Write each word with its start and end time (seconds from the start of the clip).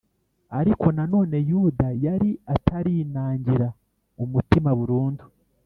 ariko 0.59 0.85
na 0.95 1.03
none 1.13 1.37
yuda 1.49 1.87
yari 2.05 2.29
atarinangira 2.53 3.67
umutima 4.23 4.69
burundu 4.79 5.23